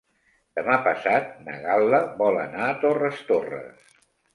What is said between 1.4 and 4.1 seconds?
na Gal·la vol anar a Torres Torres.